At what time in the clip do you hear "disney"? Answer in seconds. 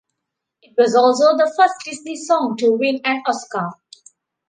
1.85-2.15